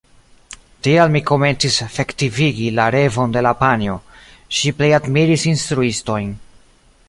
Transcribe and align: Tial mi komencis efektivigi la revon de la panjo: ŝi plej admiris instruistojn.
Tial 0.85 1.11
mi 1.15 1.19
komencis 1.31 1.77
efektivigi 1.87 2.71
la 2.79 2.87
revon 2.97 3.37
de 3.37 3.45
la 3.49 3.53
panjo: 3.61 4.01
ŝi 4.61 4.73
plej 4.81 4.93
admiris 5.03 5.49
instruistojn. 5.55 6.37